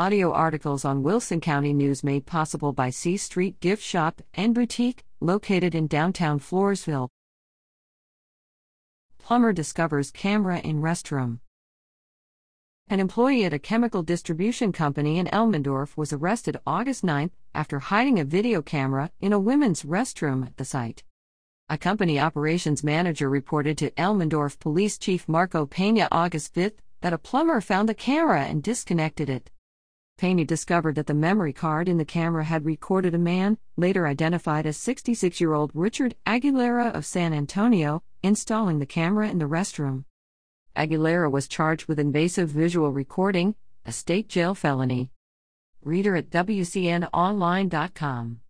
[0.00, 5.04] audio articles on Wilson County News made possible by C Street Gift Shop and Boutique,
[5.20, 7.10] located in downtown Floresville.
[9.18, 11.40] Plumber discovers camera in restroom.
[12.88, 18.18] An employee at a chemical distribution company in Elmendorf was arrested August 9 after hiding
[18.18, 21.04] a video camera in a women's restroom at the site.
[21.68, 26.72] A company operations manager reported to Elmendorf Police Chief Marco Pena August 5
[27.02, 29.50] that a plumber found the camera and disconnected it.
[30.20, 34.66] Pena discovered that the memory card in the camera had recorded a man, later identified
[34.66, 40.04] as 66 year old Richard Aguilera of San Antonio, installing the camera in the restroom.
[40.76, 43.54] Aguilera was charged with invasive visual recording,
[43.86, 45.10] a state jail felony.
[45.82, 48.40] Reader at WCNOnline.com.